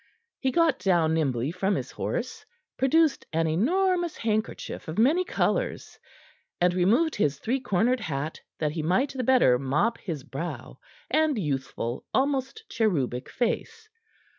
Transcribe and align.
He 0.39 0.49
got 0.49 0.79
down 0.79 1.13
nimbly 1.13 1.51
from 1.51 1.75
his 1.75 1.91
horse, 1.91 2.43
produced 2.75 3.27
an 3.33 3.45
enormous 3.45 4.17
handkerchief 4.17 4.87
of 4.87 4.97
many 4.97 5.23
colors, 5.23 5.99
and 6.59 6.73
removed 6.73 7.13
his 7.17 7.37
three 7.37 7.59
cornered 7.59 7.99
hat 7.99 8.41
that 8.57 8.71
he 8.71 8.81
might 8.81 9.13
the 9.13 9.23
better 9.23 9.59
mop 9.59 9.99
his 9.99 10.23
brow 10.23 10.79
and 11.11 11.37
youthful, 11.37 12.03
almost 12.15 12.67
cherubic 12.67 13.29
face. 13.29 13.89